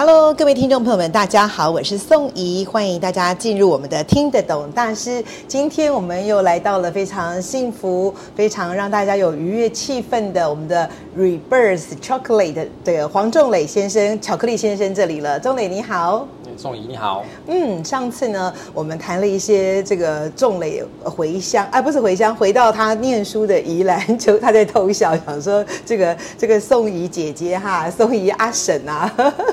[0.00, 5.20] Hello，各位听众朋友们，大家好，我是宋怡，欢迎大家进入我们的听得懂大师。
[5.48, 15.40] 今天我们又来到了非常幸福、非常让大家有愉悦气氛的我们的 Rebirth Chocolate 的黄仲磊先生，巧克力先生这里了。
[15.40, 16.28] 仲磊你好。
[16.56, 29.44] 宋怡你好，嗯，上次呢，我们谈了一些这个仲磊回乡，哎，不是回乡，回到他念书的宜兰，就他在偷笑，想说这个这个宋怡姐姐哈，宋怡阿婶啊，呵呵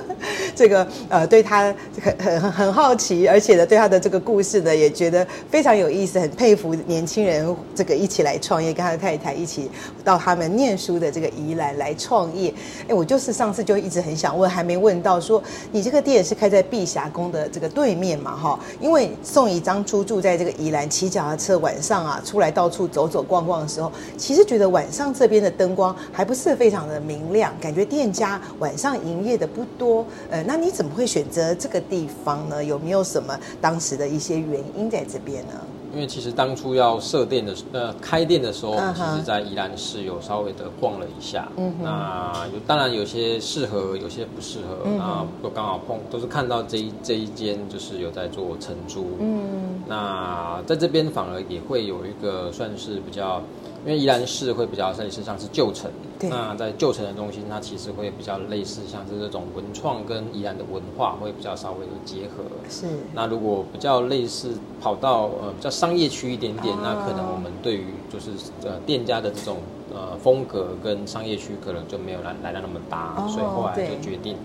[0.56, 9.70] 这个呃，对他很很很好奇，而且呢，对他的这个故事呢，也觉得非常有意思，很佩服年轻人这个一起来创业，跟他的太太一起
[10.04, 12.54] 到他们念书的这个宜兰来创业。
[12.88, 30.06] 哎，我就是上次就一直很想问，还没问到说，你这个店是开在碧霞宫的这个对面嘛，哈，因为宋怡当初住在这个宜兰，骑脚踏车晚上啊出来到处走走逛逛的时候，其实觉得晚上这边的灯光还不是非常的明亮，感觉店家晚上营业的不多。
[30.30, 32.64] 呃，那你怎么会选择这个地方呢？
[32.64, 35.54] 有没有什么当时的一些原因在这边呢？
[35.94, 53.42] 因为其实当初要设店的呃开店的时候，其实在宜兰市有稍微的逛了一下，嗯、那有当然有些适合，有些不适合，嗯、那都刚好碰，都是看到这一这一间就是有在做承租，嗯，那在这边反而也会有一个算是比较。
[53.86, 55.92] 因为宜兰市会比较类似像是旧城，
[56.22, 62.44] 那在旧城的中心，它其实会比较类似像是这种文创跟宜兰的文化会比较稍微的结合。
[62.68, 62.88] 是。
[63.14, 68.32] 那如果比较类似跑到呃比较商业区一点点，那可能我们对于就是
[68.64, 69.58] 呃店家的这种
[69.94, 74.36] 呃风格跟商业区可能就没有来来的那么搭，所以后来就决定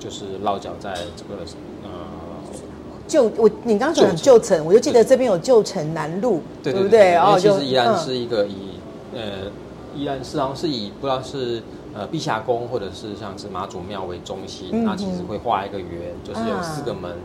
[0.00, 1.42] 就是落脚在这个
[1.84, 1.90] 呃
[3.06, 7.16] 旧我你刚刚讲旧城，我就记得这边有旧城南路，对不对？
[7.16, 8.77] 哦，其实宜兰是一个以
[9.14, 9.50] 呃，
[9.96, 11.62] 依然是好像是以不知道是
[11.94, 17.16] 呃碧霞宫或者是像是妈祖庙为中心，那、嗯、其实会画一个圆，就是有四个门，啊、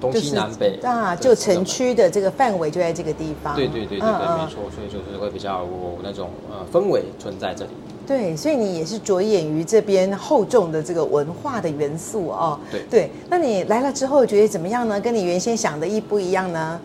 [0.00, 3.54] 东西南北啊，就城区的这个范围就在这个地方。
[3.54, 7.70] 对对对对对，没错，所以就是会比较有那种呃氛围存在这里。
[8.06, 12.56] 对，所以你也是着眼于这边厚重的这个文化的元素哦。
[12.70, 15.00] 对对，那你来了之后觉得怎么样呢？
[15.00, 16.80] 跟你原先想的一不一样呢？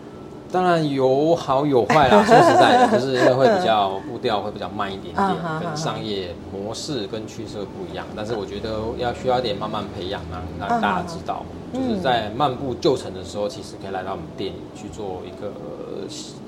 [0.52, 5.28] 当然有好有坏啦， 说实在的，就是因为会比较步调会比较慢一点点，
[5.60, 8.04] 跟商业模式跟趋势不一样。
[8.14, 11.42] 但是我觉得要需要一点慢慢培养啊，让大家知道，
[11.72, 15.52] 就是在漫步旧城的时候，其实可以来到我们店里去做一个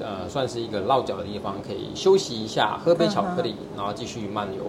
[0.01, 4.63] 呃，算是一个落脚的地方，可以休息一下，喝杯巧克力，然后继续漫游，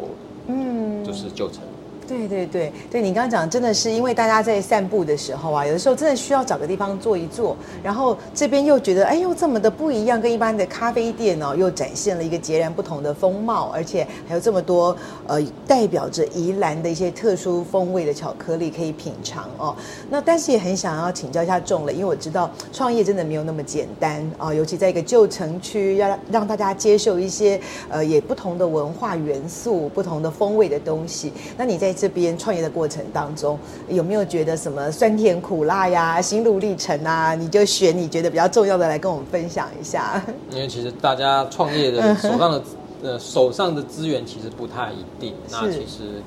[0.48, 1.62] 嗯，就是旧城。
[2.08, 14.96] 对对对对，你刚刚讲真的是因为大家在散步的时候啊，有的时候真的需要找个地方坐一坐，然后这边又觉得哎呦这么的不一样，跟一般的咖啡店哦，又展现了一个截然不同的风貌，而且还有这么多
[15.28, 19.76] 呃代表着宜兰的一些特殊风味的巧克力可以品尝哦。
[20.10, 31.34] 那但是也很想要请教一下众磊，因为我知道创业真的没有那么简单啊，尤其在一个旧城区，要让大家接受一些呃也不同的文化元素、不同的风味的东西。
[31.58, 33.58] 那你在这边创业的过程当中，
[33.88, 37.34] 有没有觉得什么酸甜苦辣呀、心路历程啊？
[37.34, 40.22] 你就选你觉得比较重要的来跟我们分享一下。
[40.52, 42.62] 因为其实大家创业的 手上的
[43.02, 45.34] 呃手上的资源其实不太一定。
[45.50, 46.22] 那其实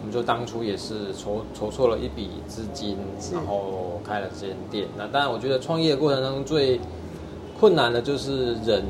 [0.00, 2.96] 我们就当初也是筹筹措了一笔资金，
[3.32, 4.86] 然后开了这间店。
[4.96, 6.80] 那当然，我觉得创业的过程当中最
[7.58, 8.84] 困难的就是人，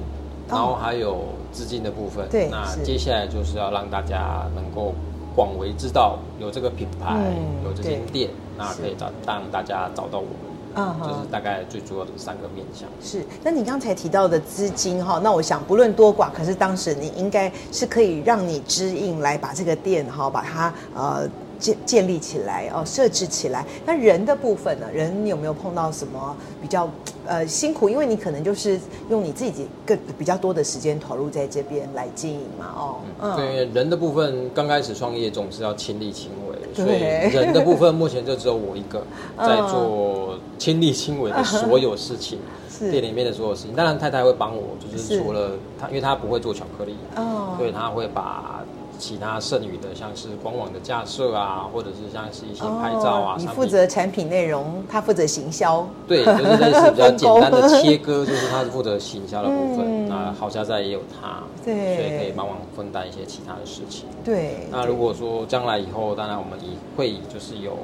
[0.49, 2.29] 然后还有资金的部分。
[2.29, 4.95] 对，那接下来就是要让大家能够。
[5.39, 10.35] 广为知道有这个品牌，嗯、有这间店，那可以找让大家找到我们，
[10.75, 12.89] 嗯，就是大概最主要的三个面向。
[13.01, 21.31] 是，那你刚才提到的资金哈，那我想不论多寡，可是当时你应该是可以让你支应来把这个店哈，把它呃。
[21.59, 23.65] 建建立起来哦，设置起来。
[23.85, 24.87] 那人的部分呢？
[24.93, 26.89] 人你有没有碰到什么比较
[27.27, 27.89] 呃辛苦？
[27.89, 28.79] 因为你可能就是
[29.11, 39.03] 用你自己更比较多的时间投入在这边来经营嘛，哦，嗯，对，人的部分刚开始创业总是要亲力亲为，对所以人的部分目前就只有我一个
[39.39, 42.39] 在做亲力亲为的所有事情，
[42.91, 43.75] 店里面的所有事情。
[43.75, 48.65] 当然太太会帮我，就是除了她，因为她不会做巧克力，哦，所以她会把。
[48.99, 53.35] 其他剩余的，像是官网的架设啊，或者是像是一些拍照啊。
[53.35, 55.89] 哦、你负责产品内容，他负责行销。
[56.07, 59.87] 对，就是类似比较简单的 切割，就是他是负责行销的部分。
[59.87, 64.07] 嗯、那好家在也有他，对，所以可以帮忙分担一些其他的事情。
[64.25, 64.67] 对。
[64.71, 67.77] 那如果说将来以后，当然我们以会以就是有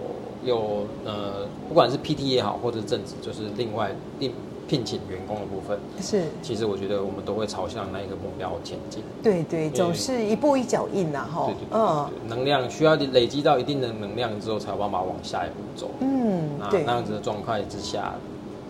[0.45, 4.33] 有呃，不管是 PT 也好，或者是正职，就是另外另。
[4.69, 9.03] 聘请员工的部分是，其实我觉得我们都会朝向那一个目标前进。
[9.23, 11.47] 对对，总是一步一脚印呐，哈。
[11.47, 15.91] 对对对，嗯，能量需要累积到一定的能量之后，才有办法往下一步走。
[16.01, 18.15] 嗯，那那样子的状态之下，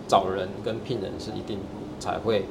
[0.07, 1.59] 找人跟聘人是一定
[1.99, 2.45] 才会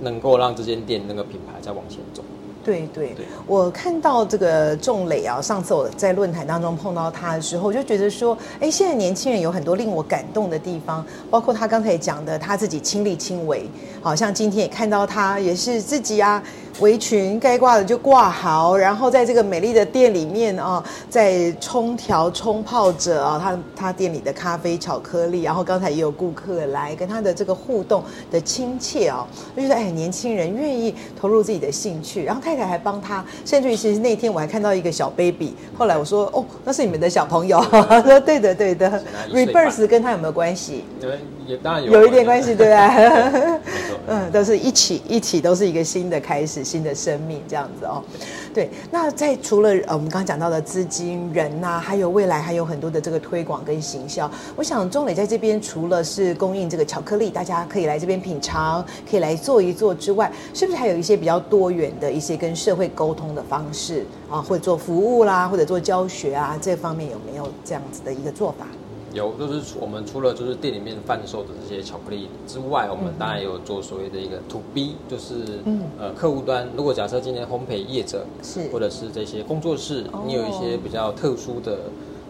[0.00, 2.22] 能够让这间店那个品牌再往前走。
[2.64, 3.14] 对对，
[3.46, 13.68] 我看到这个仲磊啊，上次我在论坛当中碰到他的时候，我就觉得说，哎，现在年轻人有很多令我感动的地方，包括他刚才讲的他自己亲力亲为，
[14.02, 16.42] 好像今天也看到他也是自己啊。
[16.80, 38.90] 围裙该挂的就挂好，然后在这个美丽的店里面啊，在冲调冲泡着啊，他他店里的咖啡巧克力，然后刚才也有顾客来跟他的这个互动的亲切啊，就觉得哎，年轻人愿意投入自己的兴趣，然后太太还帮他，甚至于其实那天我还看到一个小 baby，后来我说哦，那是你们的小朋友，他 说对的对的，
[39.30, 40.84] Rebirth 跟他有没有关系？
[40.98, 42.94] 对，也当然有，有一点关系，对吧？
[44.06, 46.62] 嗯，都是一起一起，都是一个新的开始。
[46.62, 48.02] 新的生命这样子哦，
[48.54, 48.70] 对。
[48.90, 54.30] 那在除了呃我们刚刚讲到的资金、人呐、还有未来还有很多的这个推广跟行销。
[54.56, 68.66] 我想仲磊在这边除了是供应这个巧克力，大家可以来这边品尝，可以来坐一坐之外，是不是还有一些比较多元的一些跟社会沟通的方式啊，或者做服务啦，或者做教学啊，这方面有没有这样子的一个做法？
[69.12, 76.68] 有，就是我们除了就是店里面贩售的这些巧克力之外，我们当然也有做所谓的一个 To B，就是嗯呃客户端。
[76.76, 81.76] 如果假设今天烘焙业者是，或者是这些工作室，你有一些比较特殊的，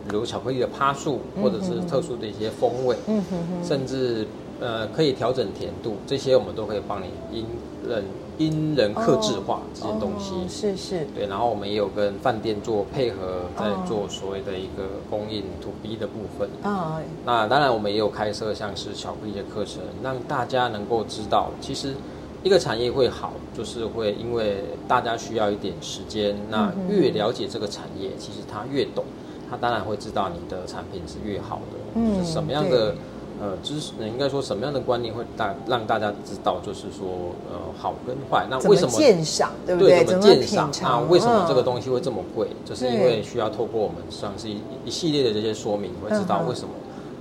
[0.08, 4.26] 比如巧克力的趴数，或者是特殊的一些风味，嗯哼哼，甚至
[4.62, 7.44] 呃可以调整甜度，这些我们都可以帮你因
[7.86, 8.04] 人。
[8.38, 16.96] 因人克制化这些东西、哦、是是对，然后我们也有跟饭店做配合，在做所谓的一个供应 to B 的部分啊。
[16.96, 21.94] 哦、那当然我们也有开设像是巧克力的课程，让大家能够知道，其实
[22.42, 26.34] 一个产业会好，就是会因为大家需要一点时间。
[26.48, 29.04] 那越了解这个产业，其实他越懂，
[29.50, 32.94] 他当然会知道你的产品是越好的，嗯，就是什么样的。
[33.40, 38.46] 呃，知识，应该说什么样的观念会大让大家知道，就是说，呃，好跟坏。
[38.50, 40.04] 那为什么鉴赏，对不对？
[40.04, 40.70] 怎么鉴赏？
[40.82, 42.48] 那为什么这个东西会这么贵？
[42.50, 46.74] 嗯、就是因为需要透过我们像是一一系列的这些说明，会知道为什么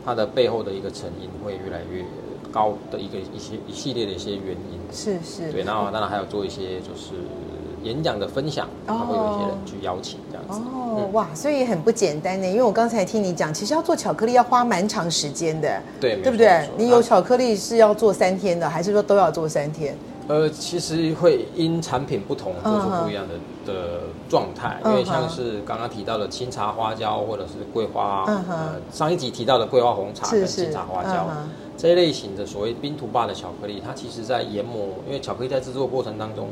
[0.05, 2.03] 它的背后的一个成因会越来越
[2.51, 4.79] 高的一个一些一系列的一些原因。
[4.91, 5.51] 是是。
[5.51, 7.13] 对，然后当然还有做一些就是。
[7.83, 10.59] 演讲的分享，他会有一些人去邀请这样子。
[10.59, 12.47] 哦，嗯、哇，所以很不简单呢。
[12.47, 16.69] 因为我刚才听你讲，其实要做巧克力要花蛮长时间的，对，对不对？
[16.77, 19.95] 你有巧克力是要做三天的，还是说都要做三天？
[20.27, 23.67] 呃，其实会因产品不同做出不一样的、uh huh.
[23.67, 23.99] 的
[24.29, 24.77] 状态。
[24.85, 28.51] 因为像是刚刚提到的清茶花椒，或者是桂花，uh huh.
[28.51, 31.77] 呃，上一集提到的桂花红茶跟清茶花椒、uh huh.
[31.77, 36.49] 这一类型的所谓冰图霸的巧克力，它其实在研磨，因为巧克力在制作过程当中。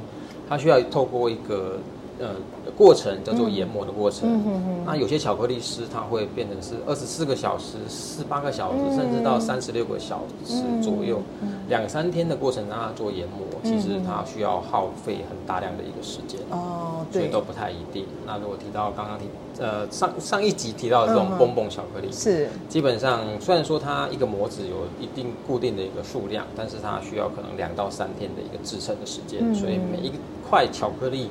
[0.50, 1.78] 它需要透过一个
[2.20, 2.36] 呃
[2.78, 4.30] 过程叫做研磨的过程。
[4.30, 11.22] 嗯嗯嗯、那有些巧克力师他会变成是二十四个小时、四八个小时，嗯、甚至到三十六个小时左右，
[11.68, 16.40] 两、嗯、三天的过程让它做研磨，嗯、其实它需要耗费很大量的一个时间。
[16.52, 18.06] 哦，对，所以都不太一定。
[18.26, 19.26] 那如果提到刚刚提
[19.60, 30.16] 呃上上一集提到的这种蹦蹦巧克力，嗯、是基本上虽然说它一个模子有一定固定的一个数量，但是它需要可能两到三天的一个制成的时间，嗯、所以每一个。
[30.50, 31.30] 块巧克力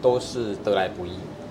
[0.00, 1.10] 都是得来不易，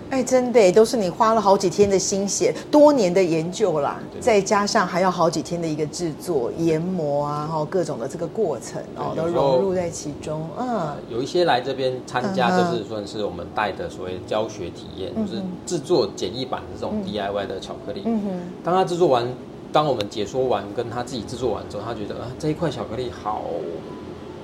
[0.09, 10.49] 哎，真的都是你花了好几天的心血，多年的研究啦，再加上还要好几天的一个制作、研磨啊，然后各种的这个过程哦，都融入在其中。
[10.57, 18.01] 嗯，有一些来这边参加，就是算是我们带的所谓教学体验，嗯、就是制作简易版的这种 DIY 的巧克力。
[18.05, 18.29] 嗯哼，
[18.63, 19.27] 当他制作完，
[19.71, 23.43] 当我们解说完，跟他自己制作完之后，他觉得啊，这一块巧克力好。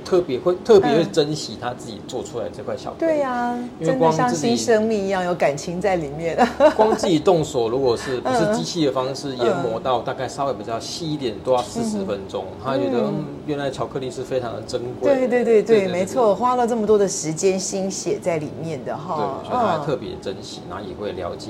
[0.05, 3.11] 特别会特别会珍惜他自己做出来这块巧克力。
[3.11, 6.37] 对呀、啊，因为光像新生命一样有感情在里面。
[6.77, 12.45] 光自己动手，如果是不是机器的方式研磨到大概稍微比较细一点，都要四十分钟。
[12.63, 15.11] 他觉得嗯，原来巧克力是非常的珍贵。
[15.11, 19.41] 对对对对，对对对没错，花了这么多的时间心血在里面的哈。
[19.43, 21.49] 对，所以他特别珍惜，然后也会了解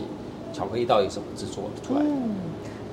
[0.54, 2.06] 巧克力到底怎么制作出来的。
[2.06, 2.36] 嗯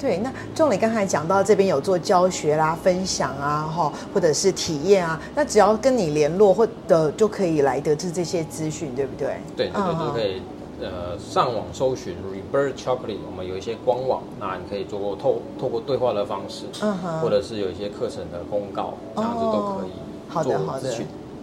[0.02, 9.36] 对，那仲磊刚才讲到这边有做教学啦、分享啊，哈，或者是体验啊，那只要跟你联络或者就可以来得知这些资讯，对不对？
[9.56, 10.42] 对，对，对，就可以。
[10.82, 19.90] 呃上网搜寻 Rebirth Chocolate，我们有一些官网，那你可以做过透透过对话的方式，嗯哼，或者是有一些课程的公告，这样子都可以
[20.42, 20.42] 做。
[20.42, 20.92] 好的，好的。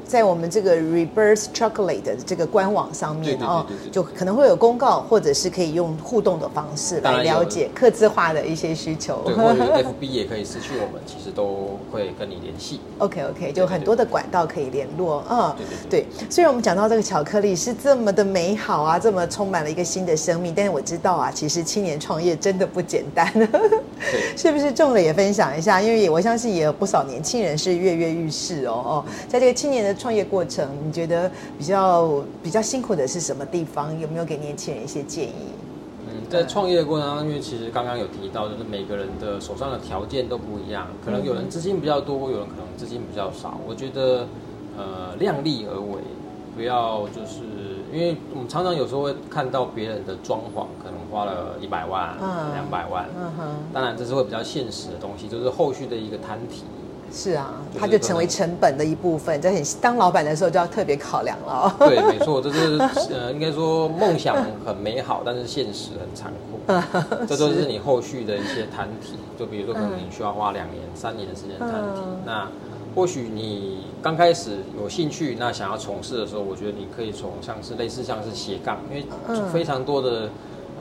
[0.10, 9.22] 在我们这个 Rebirth Chocolate 的这个官网上面哦，就可能会有公告，或者是可以用互动的方式来了解刻字化的一些需求。
[9.24, 12.82] 对，或者 FB 也可以私讯我们，其实都会跟你联系。
[12.98, 15.24] OK OK，就很多的管道可以联络。
[15.30, 15.56] 嗯，
[15.88, 16.08] 对。
[16.28, 23.32] 虽然我们讲到这个巧克力是这么的美好啊，这么充满了一个新的生命，但是我知道啊，其实青年创业真的不简单。
[24.36, 24.72] 是不是？
[24.72, 29.99] 中了也分享一下，因为我相信也有不少年轻人是跃跃欲试哦哦，在这个青年的。
[30.00, 34.00] 创业过程，你觉得比较比较辛苦的是什么地方？
[34.00, 35.34] 有没有给年轻人一些建议？
[36.08, 43.60] 嗯，在创业的过程当中，因为其实刚刚有提到，就是每个人的手上的条件都不一样，可能有人资金比较多，有人可能资金比较少。
[43.68, 44.26] 我觉得，
[44.78, 46.00] 呃，量力而为，
[46.56, 47.44] 不要就是
[47.92, 52.16] 因为我们常常有时候会看到别人的装潢，可能花了一百万、
[52.54, 56.64] 两百万，嗯哼，当然这是会比较现实的东西，就是后续的一个摊提。
[57.12, 61.76] 是啊，它就成为成本的一部分，在很当老板的时候就要特别考量了。
[61.80, 62.78] 对，没错，这是
[63.12, 64.36] 呃，应该说梦想
[64.66, 66.60] 很美好，但是现实很残酷。
[67.28, 72.02] 这都是你后续的一些摊提，就比如说可能你需要花两年、三年的时间摊提。
[72.26, 72.48] 那
[72.96, 79.06] 或许你刚开始有兴趣，那想要从事的时候，我觉得你可以从像是类似像是斜杠，因为
[79.52, 80.30] 非常多的。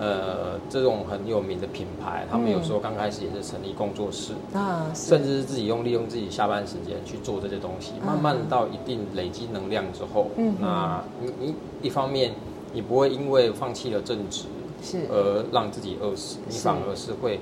[0.01, 12.33] 呃，这种很有名的品牌，他们有时候刚开始也是成立工作室啊，嗯、甚至是自己用利用自己下班时间去做这些东西，慢慢到一定累积能量之后，嗯，那你你一方面
[12.73, 14.45] 你不会因为放弃了正职
[14.83, 14.99] 是。
[15.11, 17.41] 而让自己饿死，是你反而是会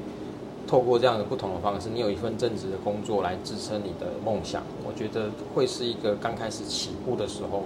[0.66, 7.64] 透过这样的不同的方式，你有一份正职的工作来支撑你的梦想，我觉得会是一个刚开始起步的时候，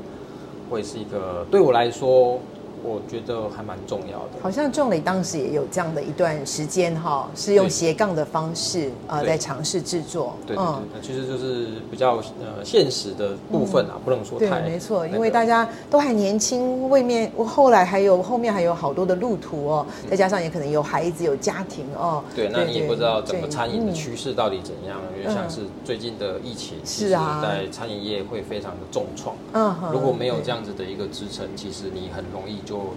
[0.68, 2.40] 会是一个对我来说。
[2.82, 4.30] 我觉得还蛮重要的。
[4.42, 10.34] 好像仲磊当时也有这样的一段时间哈，是用斜杠的方式啊，在尝试制作。
[10.46, 14.60] 对对对，其实就是比较呃现实的部分啊，不能说太。
[14.62, 22.22] 对，没错，因为大家都还年轻，未面后来还有后面还有好多的路途哦，再加上也可能有孩子有家庭哦。
[22.34, 29.34] 对，那你也不知道整个餐饮的趋势到底怎样，因为像是最近的疫情，是啊，在餐饮业会非常的重创。
[29.52, 32.60] 嗯，如果没有这样子的一个支撑，其实你很容易。
[32.70, 32.94] 就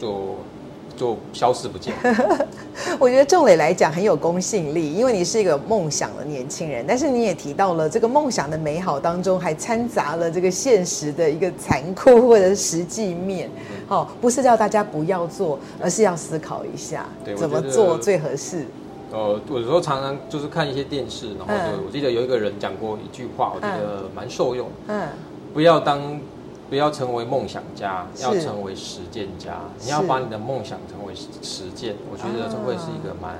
[0.00, 0.36] 就
[0.96, 1.92] 就消失不见。
[2.98, 13.50] 我觉得仲磊来讲很有公信力，因为你是一个梦想的年轻人，但是你也提到了这个梦想的美好当中，还掺杂了这个现实的一个残酷或者是实际面。
[13.88, 18.64] 哦，不是叫大家不要做，而是要思考一下怎么做最合适。
[19.12, 24.68] 呃，我有时候常常就是看一些电视，然后就、嗯、我记得有一个人讲过一句话，我觉得蛮受用。
[24.88, 25.06] 嗯，
[25.52, 26.00] 不要当。
[26.72, 29.58] 不要成为梦想家，要成为实践家。
[29.82, 33.36] 你要把你的梦想成为实践，我觉得这会是一个蛮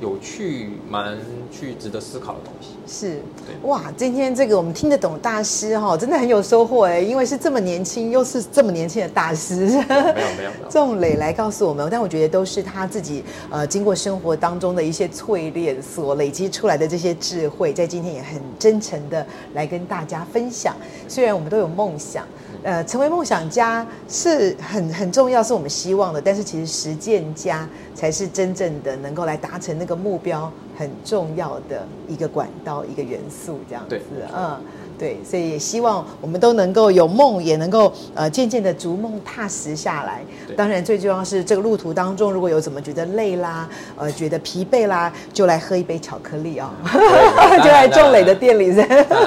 [0.00, 1.18] 有趣、蛮
[1.52, 2.68] 去值得思考的东西。
[2.86, 9.56] 是，对哇，今天这个我们听得懂大师哈，真的很有收获哎，因为是这么年轻，又是这么年轻的大师。
[9.56, 10.70] 没有没有没有。
[10.70, 20.74] 仲磊来告诉我们，但我觉得都是他自己呃经过生活当中的一些淬炼所累积出来的这些智慧，在今天也很真诚的来跟大家分享。
[21.06, 22.24] 虽然我们都有梦想。
[22.66, 26.20] 呃，成为梦想家是很很重要，是我们希望的。
[26.20, 33.90] 但是其实实践家才是真正的能够来达成那个目标很重要的一个管道，一个元素，这样子。
[33.90, 34.02] 对
[34.34, 34.56] 嗯。
[34.98, 40.22] 对，所以也希望我们都能够有梦，也能够呃渐渐的逐梦踏实下来。
[40.46, 46.72] 对当然，最重要是这个路途当中，如果有怎么觉得累啦，呃，觉得疲惫啦，就来喝一杯巧克力啊，
[47.62, 48.72] 就来仲磊的店里，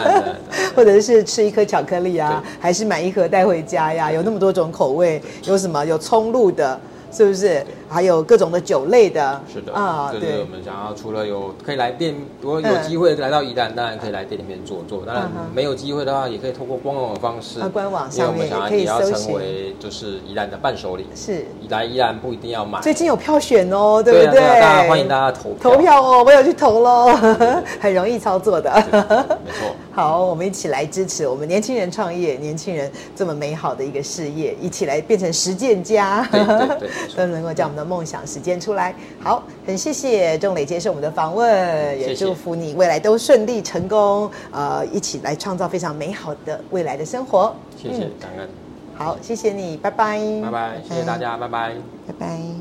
[0.75, 4.12] 或者是吃一颗巧克力啊，对还是买一盒带回家呀？
[4.12, 5.86] 有那么多种口味，有什么？
[5.86, 6.79] 有葱露的。
[7.12, 7.65] 是不是？
[7.89, 9.41] 还有各种的酒类的。
[9.51, 10.39] 是的啊，对。
[10.41, 15.03] 我们想要除了有可以来店，如果有机会来到宜兰，当然可以来店里面坐坐。
[15.05, 17.60] 当然没有机会的话，也可以透过官网的方式。
[17.69, 19.15] 官网上面也可以搜寻。
[19.15, 21.08] 成为就是宜兰的伴手礼。
[21.15, 21.46] 是。
[21.69, 22.79] 来宜兰不一定要买。
[22.81, 24.39] 最近有票选哦，对不对？
[24.39, 27.08] 大家欢迎大家投投票哦，我有去投喽，
[27.79, 28.72] 很容易操作的。
[28.91, 29.75] 没错。
[29.91, 36.27] 好，我们一起来支持我们年轻人创业，年轻人这么美好的一个事业，一起来变成实践家。
[36.31, 36.89] 对对对。
[37.17, 38.93] 都能够将我们的梦想实践出来。
[39.19, 44.29] 好，很谢谢仲磊接受我们的访问，也祝福你未来都顺利成功。
[44.51, 47.55] 呃，一起来创造非常美好的未来的生活。
[47.81, 48.48] 谢谢，感恩。
[48.93, 50.19] 好，谢谢你，拜拜。
[50.43, 51.74] 拜拜，谢谢大家，拜拜，
[52.05, 52.58] 拜拜。